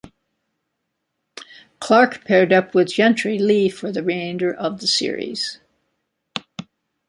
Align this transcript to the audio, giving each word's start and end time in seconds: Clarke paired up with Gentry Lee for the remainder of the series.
Clarke 1.79 2.25
paired 2.25 2.51
up 2.51 2.73
with 2.73 2.87
Gentry 2.87 3.37
Lee 3.37 3.69
for 3.69 3.91
the 3.91 4.01
remainder 4.01 4.51
of 4.51 4.79
the 4.81 4.87
series. 4.87 5.59